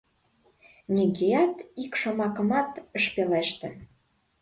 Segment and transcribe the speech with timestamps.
[0.95, 3.69] Нигӧат ик шомакымат ыш пелеште.